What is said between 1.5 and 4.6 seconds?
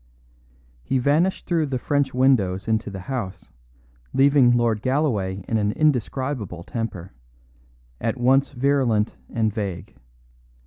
the French windows into the house, leaving